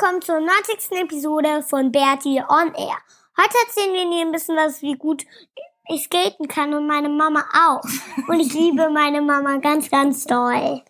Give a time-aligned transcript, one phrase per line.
[0.00, 0.92] Willkommen zur 90.
[0.98, 2.96] Episode von Bertie on Air.
[3.36, 5.26] Heute erzählen wir Ihnen ein bisschen was, wie gut
[5.90, 7.82] ich skaten kann und meine Mama auch.
[8.28, 10.80] Und ich liebe meine Mama ganz, ganz doll.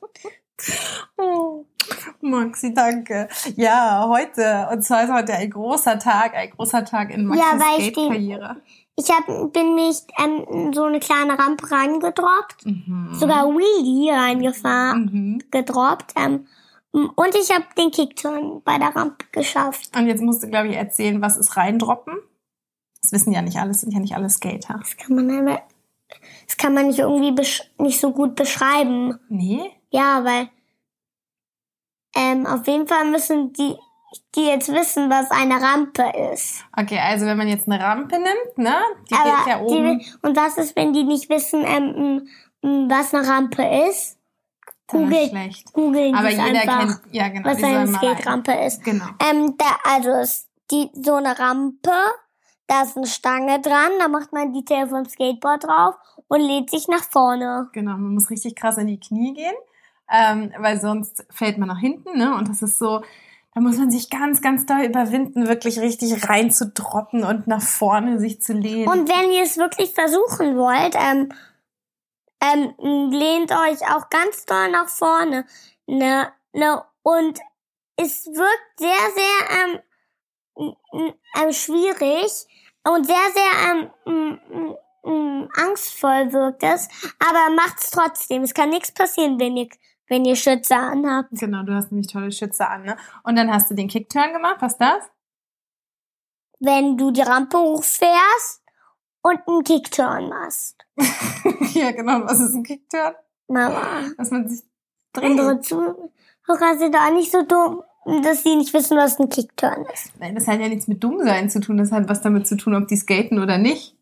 [1.17, 1.65] Oh,
[2.21, 3.29] Maxi, danke.
[3.57, 7.59] Ja, heute, und zwar ist heute ein großer Tag, ein großer Tag in Maxis Ja,
[7.59, 8.57] weil ich Skate-Karriere.
[8.95, 13.09] Ich hab, bin mich ähm, in so eine kleine Rampe reingedroppt, Mhm.
[13.15, 15.43] sogar Wheelie reingefahren, Mhm.
[15.51, 16.13] gedroppt.
[16.17, 16.47] Ähm,
[16.93, 19.97] und ich habe den Kickturn bei der Rampe geschafft.
[19.97, 22.19] Und jetzt musst du, glaube ich, erzählen, was ist reindroppen.
[23.03, 24.79] Das wissen ja nicht alle, das sind ja nicht alle Skater.
[24.81, 25.63] Das kann man aber,
[26.47, 27.35] das kann man nicht irgendwie
[27.79, 29.19] nicht so gut beschreiben.
[29.29, 29.71] Nee?
[29.91, 30.51] Ja, weil
[32.17, 33.77] ähm, auf jeden Fall müssen die,
[34.35, 36.65] die jetzt wissen, was eine Rampe ist.
[36.77, 38.75] Okay, also wenn man jetzt eine Rampe nimmt, ne?
[39.09, 39.99] Die Aber geht ja oben.
[40.01, 42.29] die, und was ist, wenn die nicht wissen, ähm,
[42.63, 44.19] was eine Rampe ist?
[44.91, 45.73] Schlecht.
[45.73, 47.87] googeln Aber jeder einfach, kennt, ja genau, was eine.
[47.87, 48.85] Skate-Rampe ist.
[48.85, 49.07] Genau.
[49.31, 51.93] Ähm, da, also ist die, so eine Rampe,
[52.67, 55.95] da ist eine Stange dran, da macht man die Tail vom Skateboard drauf
[56.29, 57.69] und lädt sich nach vorne.
[57.73, 59.55] Genau, man muss richtig krass in die Knie gehen,
[60.11, 62.37] ähm, weil sonst fällt man nach hinten, ne?
[62.37, 63.03] Und das ist so,
[63.55, 68.41] da muss man sich ganz, ganz doll überwinden, wirklich richtig reinzudroppen und nach vorne sich
[68.41, 68.89] zu lehnen.
[68.89, 71.33] Und wenn ihr es wirklich versuchen wollt, ähm,
[72.43, 72.75] ähm,
[73.11, 75.47] lehnt euch auch ganz doll nach vorne.
[75.87, 77.39] Ne, ne, und
[77.97, 79.81] es wirkt sehr, sehr ähm,
[81.37, 82.31] ähm, schwierig
[82.89, 88.43] und sehr, sehr ähm, m- m- m- angstvoll wirkt es, aber macht's trotzdem.
[88.43, 89.69] Es kann nichts passieren, wenn ihr,
[90.09, 91.29] wenn ihr Schütze anhabt.
[91.33, 92.97] genau, du hast nämlich tolle Schütze an, ne?
[93.25, 95.05] Und dann hast du den Kickturn gemacht, was ist das?
[96.59, 98.60] Wenn du die Rampe hochfährst
[99.23, 100.77] und einen Kickturn machst.
[101.75, 103.15] ja, genau, was ist ein Kickturn?
[103.49, 104.05] Mama.
[104.17, 104.63] Dass man sich
[105.13, 105.31] dreht.
[105.31, 107.83] Unsere Zuhörer sind da nicht so dumm,
[108.23, 110.13] dass sie nicht wissen, was ein Kickturn ist.
[110.19, 112.75] Nein, das hat ja nichts mit Dummsein zu tun, das hat was damit zu tun,
[112.75, 113.97] ob die skaten oder nicht.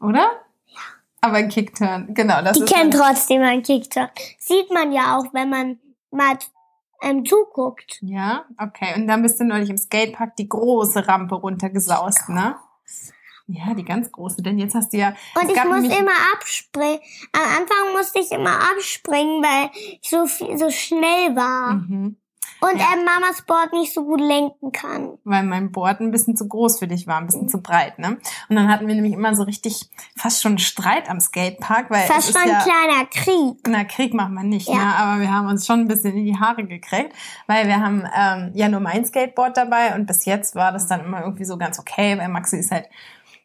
[0.00, 0.30] Oder?
[0.66, 0.80] Ja.
[1.20, 4.08] Aber ein Kickturn, genau, das Die ist kennen trotzdem einen Kickturn.
[4.38, 5.78] Sieht man ja auch, wenn man
[6.10, 6.38] mal
[7.02, 7.98] ähm, zuguckt.
[8.02, 8.94] Ja, okay.
[8.96, 12.56] Und dann bist du neulich im Skatepark die große Rampe runtergesaust, ne?
[13.52, 15.14] Ja, die ganz große, denn jetzt hast du ja.
[15.34, 17.00] Und ich muss immer abspringen.
[17.32, 21.74] Am Anfang musste ich immer abspringen, weil ich so viel, so schnell war.
[21.74, 22.16] Mhm.
[22.62, 22.88] Und Ja.
[22.94, 25.16] ähm, Mamas Board nicht so gut lenken kann.
[25.24, 28.18] Weil mein Board ein bisschen zu groß für dich war, ein bisschen zu breit, ne?
[28.50, 32.12] Und dann hatten wir nämlich immer so richtig fast schon Streit am Skatepark, weil es
[32.12, 33.66] Fast schon ein ja, kleiner Krieg.
[33.66, 34.74] Na, Krieg machen wir nicht, Ja.
[34.74, 34.94] ne?
[34.96, 37.14] aber wir haben uns schon ein bisschen in die Haare gekriegt,
[37.46, 41.02] weil wir haben ähm, ja nur mein Skateboard dabei und bis jetzt war das dann
[41.02, 42.84] immer irgendwie so ganz okay, weil Maxi ist halt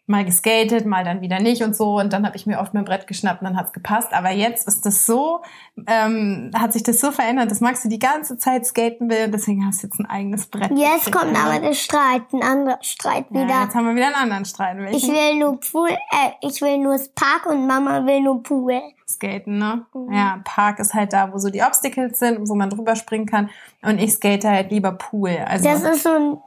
[0.08, 2.86] mal geskatet, mal dann wieder nicht und so und dann habe ich mir oft mein
[2.86, 5.42] Brett geschnappt und dann hat's gepasst, aber jetzt ist das so,
[5.88, 9.66] ähm, hat sich das so verändert, dass Maxi die ganze Zeit skaten will und deswegen
[9.66, 10.72] hast du jetzt ein eigenes Brett.
[10.76, 11.40] Jetzt kommt ne?
[11.40, 13.64] aber der Streit, ein anderer Streit ja, wieder.
[13.64, 16.78] jetzt haben wir wieder einen anderen Streit, Ich welchen will nur Pool, äh, ich will
[16.78, 18.80] nur das Park und Mama will nur Pool.
[19.08, 19.86] Skaten, ne?
[19.94, 20.14] Mhm.
[20.14, 23.50] Ja, Park ist halt da, wo so die Obstacles sind, wo man drüber springen kann
[23.82, 26.38] und ich skate halt lieber Pool, also Das ist so ein,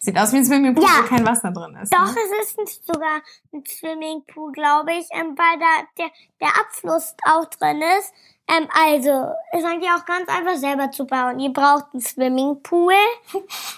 [0.00, 1.02] Sieht aus wie ein Swimmingpool, Ja.
[1.02, 1.92] wo kein Wasser drin ist.
[1.92, 2.16] doch, Ne?
[2.42, 3.20] es ist sogar
[3.52, 8.12] ein Swimmingpool, glaube ich, ähm, weil da der, der Abfluss auch drin ist.
[8.46, 11.40] Ähm, also, ist eigentlich auch ganz einfach selber zu bauen.
[11.40, 12.92] Ihr braucht einen Swimmingpool.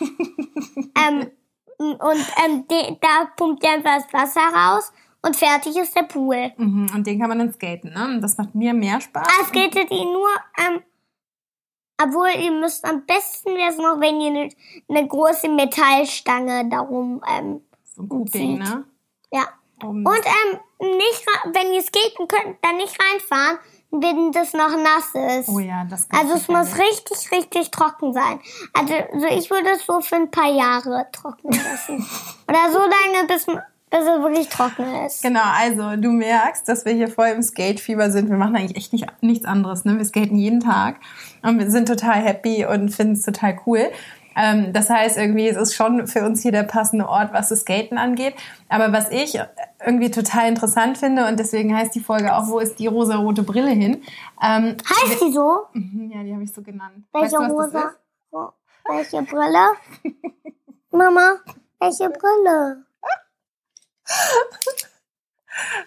[1.06, 1.30] ähm,
[1.78, 4.92] und ähm, de, da pumpt ihr einfach das Wasser raus
[5.22, 6.52] und fertig ist der Pool.
[6.56, 8.18] Mhm, und den kann man dann skaten, ne?
[8.20, 9.26] Das macht mir mehr Spaß.
[9.28, 10.28] Ah, es skatet ihr nur,
[10.58, 10.82] ähm,
[12.02, 14.48] obwohl ihr müsst am besten wäre es noch, wenn ihr eine
[14.88, 17.62] ne große Metallstange darum, ähm,
[17.94, 18.84] so ein Coping, ne?
[19.32, 19.46] ja.
[19.82, 20.58] Um, Und ähm,
[20.96, 23.58] nicht, ra- wenn ihr skaten könnt, dann nicht reinfahren,
[23.90, 25.48] wenn das noch nass ist.
[25.50, 28.40] oh ja, das kann Also es muss richtig, richtig trocken sein.
[28.72, 31.98] Also, also ich würde es so für ein paar Jahre trocknen lassen.
[32.48, 33.46] Oder so lange, bis,
[33.96, 35.22] Dass es wirklich trocken ist.
[35.22, 38.28] Genau, also du merkst, dass wir hier voll im Skatefieber sind.
[38.28, 39.86] Wir machen eigentlich echt nicht, nichts anderes.
[39.86, 39.96] Ne?
[39.96, 40.96] Wir skaten jeden Tag
[41.42, 43.90] und wir sind total happy und finden es total cool.
[44.36, 47.60] Ähm, das heißt, irgendwie es ist schon für uns hier der passende Ort, was das
[47.60, 48.34] Skaten angeht.
[48.68, 49.40] Aber was ich
[49.82, 53.70] irgendwie total interessant finde und deswegen heißt die Folge auch, wo ist die rosa-rote Brille
[53.70, 54.02] hin?
[54.42, 55.60] Ähm, heißt die so?
[55.72, 57.06] Mhm, ja, die habe ich so genannt.
[57.14, 57.94] Welche weißt du, rosa?
[58.88, 59.70] Welche Brille?
[60.90, 61.36] Mama,
[61.80, 62.84] welche Brille?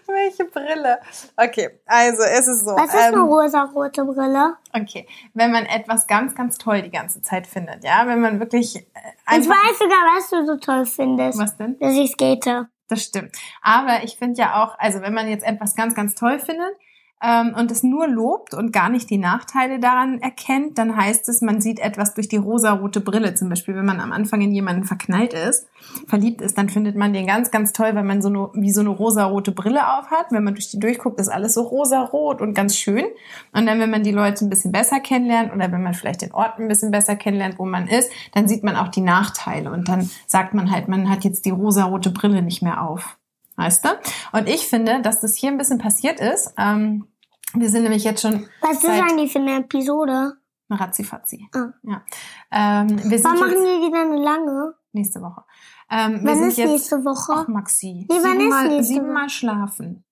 [0.08, 1.00] Welche Brille?
[1.38, 2.72] Okay, also es ist so.
[2.72, 4.56] Was ist ähm, eine rosa-rote Brille?
[4.74, 8.75] Okay, wenn man etwas ganz, ganz toll die ganze Zeit findet, ja, wenn man wirklich.
[8.75, 11.40] Äh, ich weiß sogar, was du so toll findest.
[11.40, 11.78] Was denn?
[11.80, 12.68] Dass ich skate.
[12.88, 13.36] Das stimmt.
[13.62, 16.75] Aber ich finde ja auch, also wenn man jetzt etwas ganz, ganz toll findet,
[17.21, 21.42] ähm, und es nur lobt und gar nicht die Nachteile daran erkennt, dann heißt es,
[21.42, 23.36] man sieht etwas durch die rosarote Brille.
[23.36, 25.68] Zum Beispiel, wenn man am Anfang in jemanden verknallt ist,
[26.07, 28.80] verliebt ist, dann findet man den ganz, ganz toll, weil man so eine, wie so
[28.80, 30.31] eine rosarote Brille auf hat.
[30.31, 33.06] Wenn man durch die durchguckt, ist alles so rosarot und ganz schön.
[33.54, 36.31] Und dann, wenn man die Leute ein bisschen besser kennenlernt oder wenn man vielleicht den
[36.31, 39.89] Ort ein bisschen besser kennenlernt, wo man ist, dann sieht man auch die Nachteile und
[39.89, 43.19] dann sagt man halt, man hat jetzt die rosarote Brille nicht mehr auf
[43.60, 43.90] weißt du?
[44.32, 46.54] Und ich finde, dass das hier ein bisschen passiert ist.
[46.58, 47.08] Ähm,
[47.54, 48.48] wir sind nämlich jetzt schon.
[48.62, 50.38] Was ist eigentlich für eine Episode?
[50.70, 51.48] Ratzifatzi.
[51.54, 51.70] Ah.
[51.84, 52.04] Ja.
[52.52, 54.76] Ähm, wir sind wann machen wir wieder eine lange?
[54.92, 55.44] Nächste Woche.
[55.90, 57.34] Ähm, wann ist jetzt, nächste Woche?
[57.36, 58.06] Ach, Maxi.
[58.10, 60.06] Nee, wann siebenmal, ist nächste siebenmal schlafen.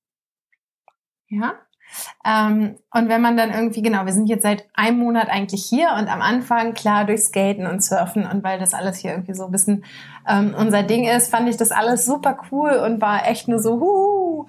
[1.27, 1.53] Ja?
[2.25, 5.95] Ähm, und wenn man dann irgendwie, genau, wir sind jetzt seit einem Monat eigentlich hier
[5.97, 9.45] und am Anfang, klar, durch Skaten und Surfen und weil das alles hier irgendwie so
[9.45, 9.83] ein bisschen
[10.27, 13.79] ähm, unser Ding ist, fand ich das alles super cool und war echt nur so,
[13.79, 14.45] huh,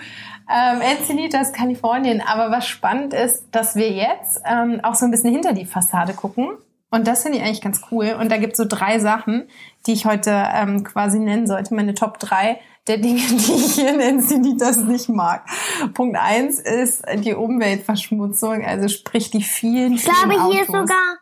[0.49, 2.23] ähm, Encinitas, Kalifornien.
[2.27, 6.15] Aber was spannend ist, dass wir jetzt ähm, auch so ein bisschen hinter die Fassade
[6.15, 6.51] gucken.
[6.91, 8.17] Und das finde ich eigentlich ganz cool.
[8.19, 9.49] Und da gibt es so drei Sachen,
[9.87, 13.91] die ich heute ähm, quasi nennen sollte, meine Top drei, der Dinge, die ich hier
[13.91, 15.47] in Encinitas nicht mag.
[15.95, 21.19] Punkt eins ist die Umweltverschmutzung, also sprich die vielen, Ich glaube, vielen hier ist sogar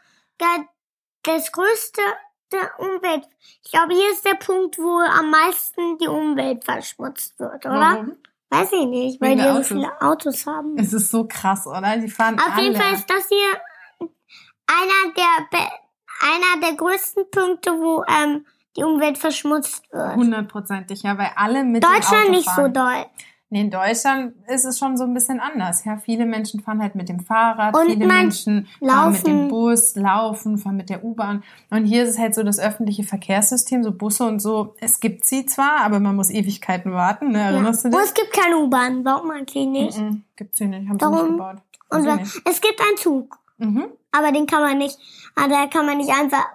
[1.23, 2.03] das größte
[2.53, 3.27] der Umwelt.
[3.65, 7.81] Ich glaube, hier ist der Punkt, wo am meisten die Umwelt verschmutzt wird, oder?
[7.81, 8.17] Warum?
[8.49, 10.79] Weiß ich nicht, weil die so viele Autos haben.
[10.79, 11.97] Es ist so krass, oder?
[11.97, 12.63] Die fahren Auf alle.
[12.63, 13.61] jeden Fall ist das hier
[14.67, 15.69] einer der
[16.23, 18.47] einer der größten Punkte, wo ähm,
[18.77, 20.17] die Umwelt verschmutzt wird.
[20.17, 22.65] Hundertprozentig, ja, weil alle mit Deutschland dem Auto nicht fahren.
[22.75, 23.07] so doll.
[23.49, 25.85] Nee, in Deutschland ist es schon so ein bisschen anders.
[25.85, 29.49] Ja, viele Menschen fahren halt mit dem Fahrrad, Und viele man Menschen fahren mit dem
[29.49, 31.45] Bus, laufen, fahren mit der U-Bahn.
[31.71, 34.75] Und hier ist es halt so das öffentliche Verkehrssystem, so Busse und so.
[34.81, 37.31] Es gibt sie zwar, aber man muss Ewigkeiten warten.
[37.31, 37.39] Ne?
[37.41, 37.91] Erinnerst ja.
[37.91, 38.01] du dich?
[38.01, 39.05] Und es gibt keine U-Bahn.
[39.05, 39.97] Warum eigentlich nicht?
[39.97, 40.89] Mm -mm, gibt's hier nicht.
[40.89, 41.17] Haben Warum?
[41.17, 41.57] sie nicht gebaut.
[41.91, 42.43] Und Also wa- nicht.
[42.45, 43.39] es gibt einen Zug.
[43.59, 43.89] Mhm.
[44.13, 44.99] Aber den kann man nicht,
[45.35, 46.47] ah, da kann man nicht einfach,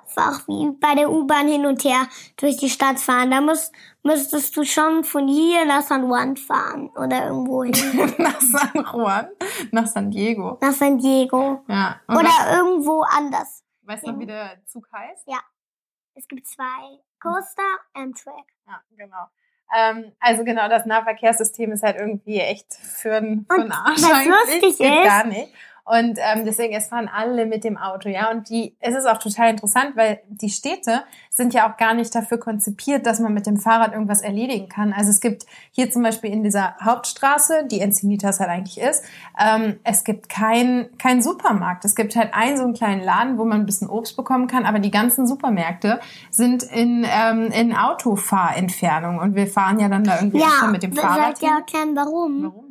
[0.47, 2.07] wie bei der U-Bahn hin und her
[2.37, 3.29] durch die Stadt fahren.
[3.31, 7.73] Da musst, müsstest du schon von hier nach San Juan fahren oder irgendwo hin.
[8.17, 9.27] nach San Juan,
[9.71, 10.57] nach San Diego.
[10.61, 11.63] nach San Diego.
[11.67, 11.99] Ja.
[12.07, 13.63] Und Oder weißt, irgendwo anders.
[13.83, 15.27] weißt du noch, wie der Zug heißt?
[16.15, 16.99] Es gibt zwei.
[17.21, 17.61] Coaster,
[17.93, 18.45] Amtrak.
[18.67, 19.27] Ja, genau.
[19.73, 24.79] Ähm, also genau, das Nahverkehrssystem ist halt irgendwie echt für einen Arsch was lustig ist-
[24.79, 25.53] gar nicht.
[25.83, 28.31] Und ähm, deswegen, es fahren alle mit dem Auto, ja.
[28.31, 32.13] Und die, es ist auch total interessant, weil die Städte sind ja auch gar nicht
[32.13, 34.93] dafür konzipiert, dass man mit dem Fahrrad irgendwas erledigen kann.
[34.93, 39.03] Also es gibt hier zum Beispiel in dieser Hauptstraße, die Encinitas halt eigentlich ist,
[39.39, 41.85] ähm, es gibt keinen kein Supermarkt.
[41.85, 44.65] Es gibt halt einen so einen kleinen Laden, wo man ein bisschen Obst bekommen kann,
[44.65, 49.19] aber die ganzen Supermärkte sind in, ähm, in Autofahrentfernung.
[49.19, 51.57] Und wir fahren ja dann da irgendwie extra mit dem Fahrrad ja hin.
[51.57, 52.43] erkennen, warum.
[52.43, 52.70] Warum?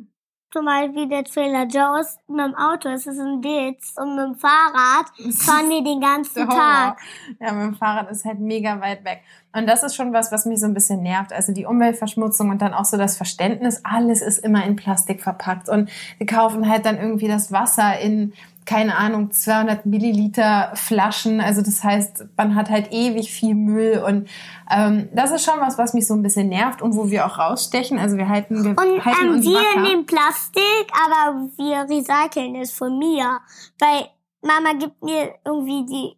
[0.53, 4.35] Zum Beispiel der Trailer Joe's mit dem Auto, es ist ein Ditz und mit dem
[4.35, 6.49] Fahrrad fahren die den ganzen.
[6.49, 6.97] Tag.
[7.39, 9.21] Ja, mit dem Fahrrad ist halt mega weit weg.
[9.53, 11.31] Und das ist schon was, was mich so ein bisschen nervt.
[11.31, 15.69] Also die Umweltverschmutzung und dann auch so das Verständnis, alles ist immer in Plastik verpackt.
[15.69, 18.33] Und wir kaufen halt dann irgendwie das Wasser in,
[18.71, 21.41] keine Ahnung, 200 Milliliter Flaschen.
[21.41, 24.01] Also das heißt, man hat halt ewig viel Müll.
[24.07, 24.29] Und
[24.69, 27.37] ähm, das ist schon was, was mich so ein bisschen nervt und wo wir auch
[27.37, 27.99] rausstechen.
[27.99, 29.81] Also wir halten, wir Und halten ähm, uns wir wacker.
[29.81, 33.41] nehmen Plastik, aber wir recyceln es von mir.
[33.77, 34.07] Weil
[34.41, 36.17] Mama gibt mir irgendwie die.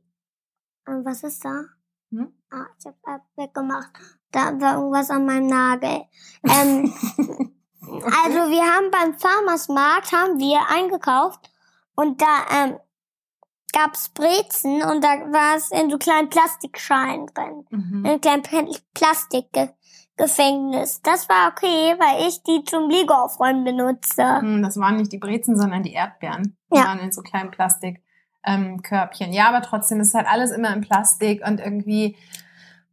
[0.86, 1.60] Was ist da?
[2.12, 2.34] Hm?
[2.52, 3.90] Ah, ich hab ab weggemacht.
[4.32, 6.04] Da war irgendwas an meinem Nagel.
[6.44, 6.94] Ähm,
[7.82, 11.50] also wir haben beim Farmersmarkt haben wir eingekauft
[11.96, 12.78] und da ähm,
[13.74, 17.66] gab's Brezen und da war es in so kleinen Plastikschalen drin.
[17.72, 18.06] Mhm.
[18.06, 21.02] In einem kleinen Pla- Plastikgefängnis.
[21.02, 24.40] Das war okay, weil ich die zum Lego aufräumen benutze.
[24.42, 26.58] Hm, Das waren nicht die Brezen, sondern die Erdbeeren.
[26.72, 26.86] Die Ja.
[26.86, 29.28] waren in so kleinen Plastikkörbchen.
[29.28, 32.16] Ähm, ja, aber trotzdem ist halt alles immer in Plastik und irgendwie,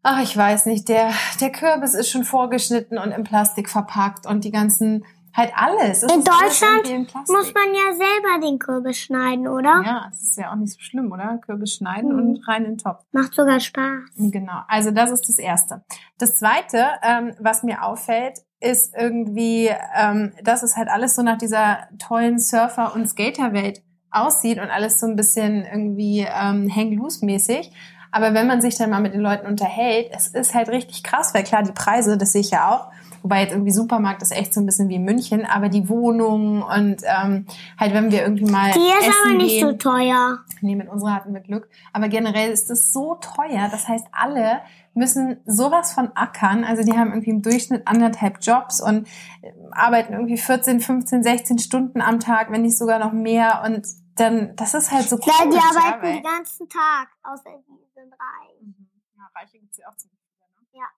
[0.03, 4.45] ach, ich weiß nicht, der, der Kürbis ist schon vorgeschnitten und in Plastik verpackt und
[4.45, 5.05] die ganzen,
[5.35, 6.03] halt alles.
[6.03, 7.15] Es In Deutschland.
[7.29, 9.83] Muss man ja selber den Kürbis schneiden, oder?
[9.85, 11.39] Ja, es ist ja auch nicht so schlimm, oder?
[11.45, 12.19] Kürbis schneiden Mhm.
[12.19, 13.05] und rein in den Topf.
[13.13, 14.11] Macht sogar Spaß.
[14.17, 15.85] Genau, also das ist das Erste.
[16.19, 21.39] Das Zweite, ähm, was mir auffällt, ist irgendwie, ähm, dass es halt alles so nach
[21.39, 27.73] dieser tollen Surfer- und Skaterwelt aussieht und alles so ein bisschen irgendwie ähm, hang-loose-mäßig.
[28.13, 31.33] Aber wenn man sich dann mal mit den Leuten unterhält, es ist halt richtig krass,
[31.33, 32.91] weil klar, die Preise, das sehe ich ja auch,
[33.23, 37.03] wobei jetzt irgendwie Supermarkt ist echt so ein bisschen wie München, aber die Wohnungen und
[37.05, 37.47] ähm,
[37.79, 40.39] halt, wenn wir irgendwie mal Die ist essen aber nicht gehen, so teuer.
[40.61, 41.69] Nee, mit unserer hatten wir Glück.
[41.93, 43.69] Aber generell ist es so teuer.
[43.71, 44.61] Das heißt, alle
[44.95, 46.65] müssen sowas von ackern.
[46.65, 49.07] Also die haben irgendwie im Durchschnitt anderthalb Jobs und
[49.43, 53.63] äh, arbeiten irgendwie 14, 15, 16 Stunden am Tag, wenn nicht sogar noch mehr.
[53.65, 53.87] Und
[54.17, 58.13] dann, das ist halt so Ja, die arbeiten ja, den ganzen Tag, außer die sind
[58.13, 58.61] reich.
[58.61, 58.89] Mhm.
[59.17, 60.67] Ja, Reiche gibt's ja auch zu viele, ne?
[60.73, 60.89] Ja.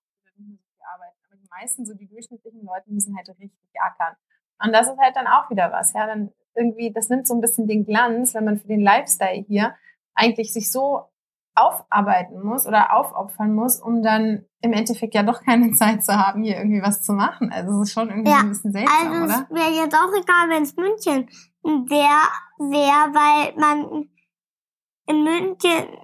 [0.93, 1.17] Arbeiten.
[1.27, 4.17] Aber die meisten, so die durchschnittlichen Leute, müssen halt richtig ackern.
[4.65, 6.07] Und das ist halt dann auch wieder was, ja.
[6.07, 9.75] Dann irgendwie, das nimmt so ein bisschen den Glanz, wenn man für den Lifestyle hier
[10.15, 11.09] eigentlich sich so
[11.55, 16.43] aufarbeiten muss oder aufopfern muss, um dann im Endeffekt ja doch keine Zeit zu haben,
[16.43, 17.53] hier irgendwie was zu machen.
[17.53, 19.47] Also es ist schon irgendwie Ja, ein bisschen seltsam, Also oder?
[19.51, 21.29] es wäre jetzt auch egal, wenn es München
[21.63, 24.09] wäre, wär, weil man
[25.07, 25.99] in München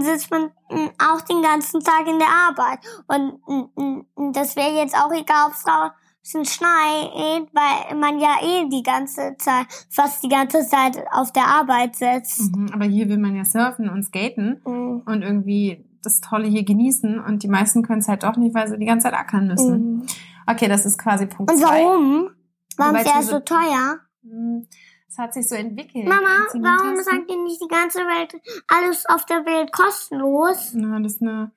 [0.00, 2.78] sitzt man mm, auch den ganzen Tag in der Arbeit.
[3.06, 8.36] Und mm, mm, das wäre jetzt auch egal, ob es draußen schneit, weil man ja
[8.42, 12.54] eh die ganze Zeit, fast die ganze Zeit auf der Arbeit sitzt.
[12.54, 15.02] Mhm, aber hier will man ja surfen und skaten Mhm.
[15.06, 18.68] und irgendwie das Tolle hier genießen und die meisten können es halt doch nicht, weil
[18.68, 19.80] sie die ganze Zeit ackern müssen.
[19.96, 20.06] Mhm.
[20.46, 22.30] Okay, das ist quasi Punkt Und warum?
[22.76, 23.98] Warum ist hier so so- teuer?
[24.22, 24.66] Hm,
[25.08, 26.06] Es hat sich so entwickelt.
[26.06, 28.34] Mama, warum sagt ihr nicht die ganze Welt,
[28.68, 30.72] alles auf der Welt kostenlos?
[30.74, 31.50] Na, das ist eine,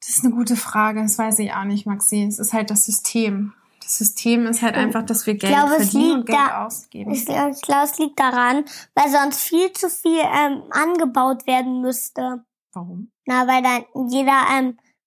[0.00, 1.02] das ist eine gute Frage.
[1.02, 2.24] Das weiß ich auch nicht, Maxi.
[2.24, 3.54] Es ist halt das System.
[3.82, 7.10] Das System ist halt einfach, dass wir Geld glaube, verdienen und Geld da- ausgeben.
[7.10, 8.64] Ich glaube, es liegt daran,
[8.94, 12.44] weil sonst viel zu viel ähm, angebaut werden müsste.
[12.72, 13.10] Warum?
[13.26, 14.42] Na, weil dann jeder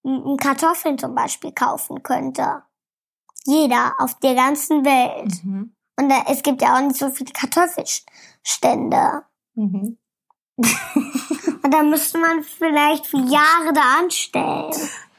[0.04, 2.64] ähm, Kartoffeln zum Beispiel kaufen könnte.
[3.46, 5.44] Jeder auf der ganzen Welt.
[5.46, 5.76] Mhm.
[6.02, 9.24] Und da, es gibt ja auch nicht so viele Kartoffelstände.
[9.54, 9.98] Mhm.
[11.64, 14.72] Und da müsste man vielleicht für Jahre da anstellen.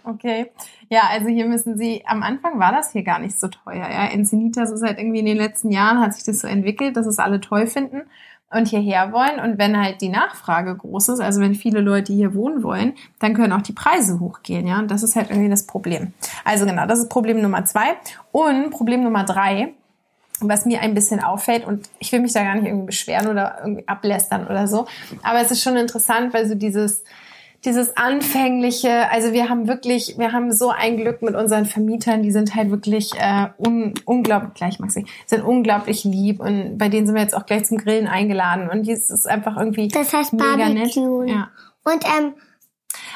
[0.04, 0.50] Okay.
[0.88, 3.88] Ja, also hier müssen Sie, am Anfang war das hier gar nicht so teuer.
[3.88, 7.06] Ja, Encinitas ist halt irgendwie in den letzten Jahren hat sich das so entwickelt, dass
[7.06, 8.02] es alle toll finden
[8.50, 9.38] und hierher wollen.
[9.40, 13.34] Und wenn halt die Nachfrage groß ist, also wenn viele Leute hier wohnen wollen, dann
[13.34, 14.66] können auch die Preise hochgehen.
[14.66, 16.12] Ja, und das ist halt irgendwie das Problem.
[16.44, 17.96] Also genau, das ist Problem Nummer zwei.
[18.32, 19.74] Und Problem Nummer drei,
[20.40, 23.58] was mir ein bisschen auffällt und ich will mich da gar nicht irgendwie beschweren oder
[23.62, 24.86] irgendwie ablästern oder so,
[25.22, 27.04] aber es ist schon interessant, weil so dieses
[27.64, 32.32] dieses anfängliche, also wir haben wirklich, wir haben so ein Glück mit unseren Vermietern, die
[32.32, 37.14] sind halt wirklich äh, un, unglaublich, gleich Maxi, sind unglaublich lieb und bei denen sind
[37.14, 40.68] wir jetzt auch gleich zum Grillen eingeladen und es ist einfach irgendwie Das heißt mega
[40.68, 40.94] nett.
[40.94, 41.24] Barbecue.
[41.28, 41.50] Ja.
[41.84, 42.34] Und ähm,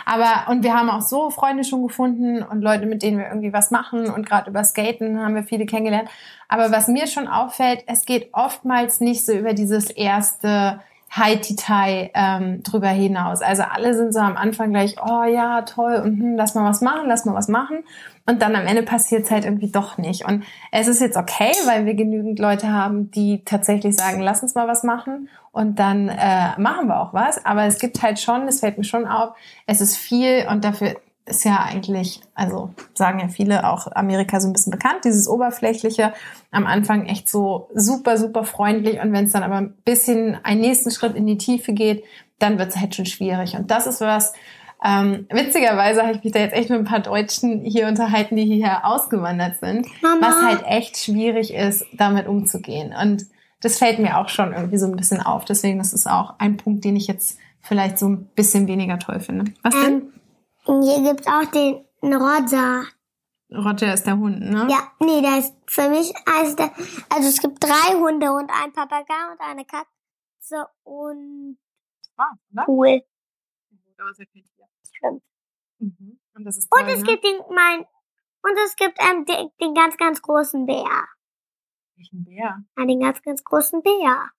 [0.08, 3.52] Aber und wir haben auch so Freunde schon gefunden und Leute, mit denen wir irgendwie
[3.52, 6.08] was machen und gerade über Skaten haben wir viele kennengelernt.
[6.48, 10.80] Aber was mir schon auffällt, es geht oftmals nicht so über dieses erste
[11.14, 13.40] High-Detail ähm, drüber hinaus.
[13.40, 16.80] Also alle sind so am Anfang gleich, oh ja, toll, und hm, lass mal was
[16.80, 17.84] machen, lass mal was machen.
[18.26, 20.26] Und dann am Ende passiert es halt irgendwie doch nicht.
[20.26, 24.54] Und es ist jetzt okay, weil wir genügend Leute haben, die tatsächlich sagen, lass uns
[24.56, 25.28] mal was machen.
[25.52, 27.44] Und dann äh, machen wir auch was.
[27.46, 29.36] Aber es gibt halt schon, es fällt mir schon auf,
[29.66, 30.96] es ist viel und dafür
[31.26, 36.12] ist ja eigentlich, also sagen ja viele auch Amerika so ein bisschen bekannt, dieses oberflächliche,
[36.52, 40.60] am Anfang echt so super, super freundlich und wenn es dann aber ein bisschen einen
[40.60, 42.04] nächsten Schritt in die Tiefe geht,
[42.38, 43.56] dann wird es halt schon schwierig.
[43.56, 44.34] Und das ist was,
[44.84, 48.44] ähm, witzigerweise habe ich mich da jetzt echt mit ein paar Deutschen hier unterhalten, die
[48.44, 50.26] hierher ausgewandert sind, Mama.
[50.26, 52.94] was halt echt schwierig ist, damit umzugehen.
[52.94, 53.26] Und
[53.62, 55.44] das fällt mir auch schon irgendwie so ein bisschen auf.
[55.44, 59.18] Deswegen das ist auch ein Punkt, den ich jetzt vielleicht so ein bisschen weniger toll
[59.18, 59.52] finde.
[59.62, 60.02] Was denn?
[60.66, 62.84] Hier gibt's auch den Roger.
[63.52, 64.66] Roger ist der Hund, ne?
[64.68, 66.72] Ja, nee, der ist für mich heißt der,
[67.10, 71.58] also es gibt drei Hunde und ein Papagei und eine Katze und
[72.16, 72.64] Ah, oder?
[72.68, 73.02] cool.
[74.92, 75.22] Stimmt.
[75.78, 76.18] Mhm.
[76.34, 77.06] Und das ist Und toll, es ne?
[77.06, 77.80] gibt den, mein,
[78.42, 81.06] und es gibt ähm, den, den ganz, ganz großen Bär.
[81.96, 82.62] Welchen Bär?
[82.76, 84.30] Ja, den ganz, ganz großen Bär.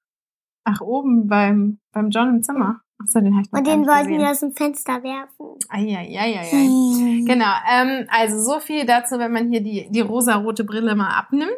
[0.64, 2.82] Ach, oben beim, beim John im Zimmer.
[3.00, 4.32] Achso, den habe ich noch Und den wollten wir gesehen.
[4.32, 5.46] aus dem Fenster werfen.
[5.70, 7.24] Eieieiei.
[7.26, 11.52] Genau, ähm, also so viel dazu, wenn man hier die, die rosa-rote Brille mal abnimmt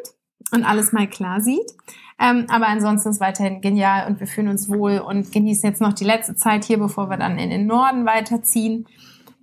[0.52, 1.72] und alles mal klar sieht.
[2.18, 5.94] Ähm, aber ansonsten ist weiterhin genial und wir fühlen uns wohl und genießen jetzt noch
[5.94, 8.86] die letzte Zeit hier, bevor wir dann in den Norden weiterziehen.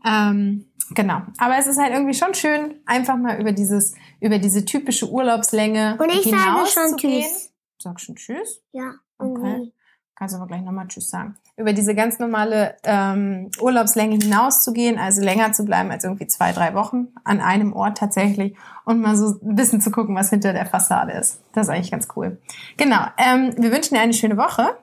[0.06, 1.22] Ähm, genau.
[1.40, 5.98] Aber es ist halt irgendwie schon schön, einfach mal über dieses, über diese typische Urlaubslänge
[6.00, 6.98] Und ich sage schon.
[6.98, 7.52] Tschüss.
[7.80, 8.62] Sag schon Tschüss.
[8.72, 9.72] Ja, Okay.
[10.18, 11.36] Kannst aber gleich nochmal Tschüss sagen.
[11.58, 16.74] Über diese ganz normale ähm, Urlaubslänge hinauszugehen, also länger zu bleiben als irgendwie zwei, drei
[16.74, 20.66] Wochen an einem Ort tatsächlich und mal so ein bisschen zu gucken, was hinter der
[20.66, 21.40] Fassade ist.
[21.54, 22.42] Das ist eigentlich ganz cool.
[22.78, 23.06] Genau.
[23.20, 24.76] Ähm, wir wünschen dir eine schöne Woche.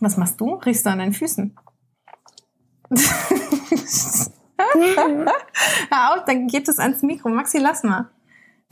[0.00, 0.54] Was machst du?
[0.54, 1.54] Riechst du an deinen Füßen?
[5.90, 7.28] Hör auf, dann geht es ans Mikro.
[7.28, 8.08] Maxi, lass mal.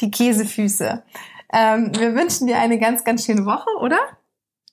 [0.00, 1.02] Die Käsefüße.
[1.52, 3.98] Ähm, wir wünschen dir eine ganz, ganz schöne Woche, oder?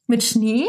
[0.08, 0.68] Mit Schnee?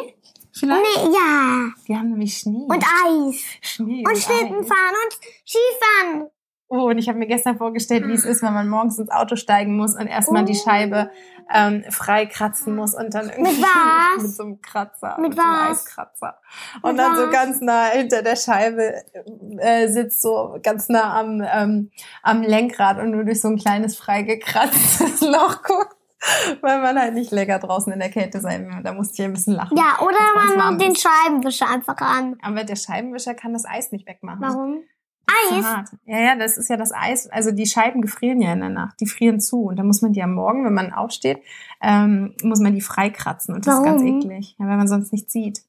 [0.53, 0.83] Vielleicht?
[0.83, 1.71] Nee, ja.
[1.87, 2.67] Wir haben nämlich Schnee.
[2.69, 3.43] Und Eis.
[3.63, 4.25] Schnee Und Eis.
[4.25, 6.31] Schlittenfahren und Skifahren.
[6.75, 9.37] Oh, und ich habe mir gestern vorgestellt, wie es ist, wenn man morgens ins Auto
[9.37, 11.11] steigen muss und erstmal die Scheibe
[11.53, 14.23] ähm, frei kratzen muss und dann irgendwie Mit was?
[14.23, 15.71] mit so einem Kratzer, Mit so einem?
[15.71, 16.39] Eiskratzer.
[16.81, 17.31] Und Mit dann so was?
[17.31, 18.95] ganz nah hinter der Scheibe
[19.59, 21.91] äh, sitzt, so ganz nah am, ähm,
[22.23, 25.95] am Lenkrad und nur durch so ein kleines freigekratztes Loch guckt.
[26.61, 28.83] Weil man halt nicht länger draußen in der Kälte sein will.
[28.83, 29.77] Da musste ich ein bisschen lachen.
[29.77, 31.03] Ja, oder man macht den ist.
[31.03, 32.37] Scheibenwischer einfach an.
[32.43, 34.41] Aber der Scheibenwischer kann das Eis nicht wegmachen.
[34.41, 34.83] Warum?
[35.27, 35.65] Eis?
[36.05, 37.29] Ja, ja, das ist ja das Eis.
[37.29, 39.01] Also die Scheiben gefrieren ja in der Nacht.
[39.01, 39.65] Die frieren zu.
[39.65, 41.39] Und dann muss man die am Morgen, wenn man aufsteht,
[41.81, 43.55] ähm, muss man die freikratzen.
[43.55, 43.99] Und das ist Warum?
[43.99, 44.57] ganz eklig.
[44.59, 45.63] Ja, weil man sonst nichts sieht.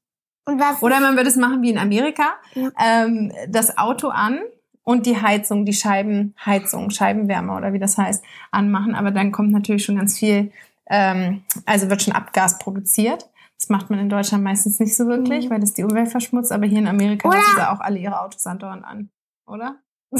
[0.45, 0.81] Und was?
[0.83, 2.33] Oder man würde es machen wie in Amerika.
[2.53, 2.69] Ja.
[2.79, 4.39] Ähm, das Auto an
[4.83, 8.95] und die Heizung, die Scheibenheizung, Scheibenwärme oder wie das heißt, anmachen.
[8.95, 10.51] Aber dann kommt natürlich schon ganz viel,
[10.89, 13.29] ähm, also wird schon Abgas produziert.
[13.59, 15.49] Das macht man in Deutschland meistens nicht so wirklich, Mhm.
[15.51, 16.51] weil das die Umwelt verschmutzt.
[16.51, 19.09] Aber hier in Amerika lassen sie auch alle ihre Autos andauernd an.
[19.47, 19.77] Oder?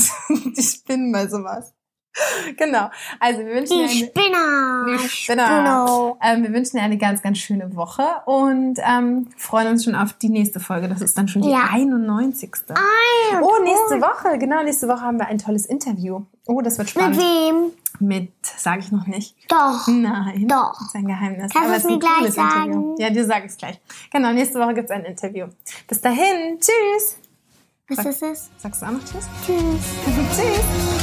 [0.56, 1.74] die spinnen bei sowas.
[2.58, 2.90] Genau.
[3.20, 4.86] Also wir wünschen dir die eine, Spinner.
[4.88, 5.46] Die Spinner.
[5.48, 6.18] Spinner.
[6.24, 10.14] ähm, wir wünschen dir eine ganz, ganz schöne Woche und ähm, freuen uns schon auf
[10.14, 10.88] die nächste Folge.
[10.88, 11.70] Das ist dann schon die Ja.
[11.72, 12.52] 91.
[12.70, 14.02] Ei, Oh, und nächste cool.
[14.02, 14.38] Woche.
[14.38, 16.22] Genau, nächste Woche haben wir ein tolles Interview.
[16.46, 17.18] Oh, das wird Mit spannend.
[17.20, 17.72] wem?
[18.00, 19.36] Mit, sage ich noch nicht.
[19.50, 19.88] Doch.
[19.88, 20.48] Nein.
[20.48, 20.74] Doch.
[20.78, 21.52] Das ist ein Geheimnis.
[21.54, 22.74] Kannst Aber du es es ist ein mir gleich cooles Interview.
[22.74, 22.96] sagen?
[23.00, 23.80] Ja, dir sage ich es gleich.
[24.12, 25.48] Genau, nächste Woche gibt's ein Interview.
[25.88, 26.60] Bis dahin.
[26.60, 27.18] Tschüss.
[27.90, 28.50] Was ist es?
[28.58, 29.28] Sagst du auch noch Tschüss?
[29.46, 29.56] Tschüss.
[30.36, 31.03] Tschüss.